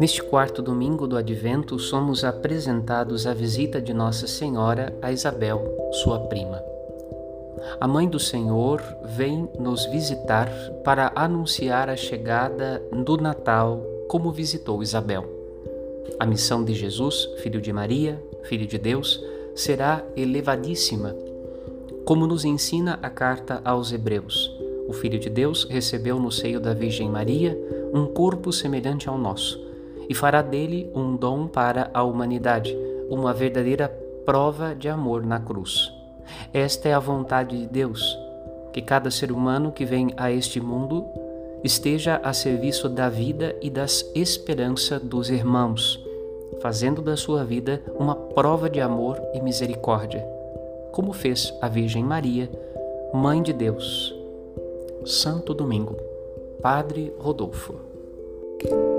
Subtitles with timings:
[0.00, 5.62] Neste quarto domingo do Advento, somos apresentados à visita de Nossa Senhora a Isabel,
[6.02, 6.62] sua prima.
[7.80, 10.50] A Mãe do Senhor vem nos visitar
[10.84, 15.24] para anunciar a chegada do Natal, como visitou Isabel.
[16.18, 21.16] A missão de Jesus, filho de Maria, filho de Deus, será elevadíssima,
[22.04, 24.63] como nos ensina a carta aos Hebreus.
[24.88, 27.58] O Filho de Deus recebeu no seio da Virgem Maria
[27.92, 29.60] um corpo semelhante ao nosso
[30.08, 32.76] e fará dele um dom para a humanidade,
[33.08, 33.88] uma verdadeira
[34.24, 35.92] prova de amor na cruz.
[36.52, 38.18] Esta é a vontade de Deus,
[38.72, 41.04] que cada ser humano que vem a este mundo
[41.62, 45.98] esteja a serviço da vida e das esperanças dos irmãos,
[46.60, 50.22] fazendo da sua vida uma prova de amor e misericórdia,
[50.92, 52.50] como fez a Virgem Maria,
[53.12, 54.23] Mãe de Deus.
[55.04, 55.96] Santo Domingo,
[56.62, 58.93] Padre Rodolfo.